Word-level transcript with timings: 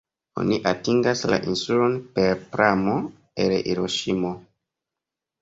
Oni 0.43 0.55
atingas 0.69 1.21
la 1.31 1.37
insulon 1.51 1.99
per 2.15 2.25
pramo 2.57 2.97
el 3.45 3.55
Hiroŝimo. 3.61 4.35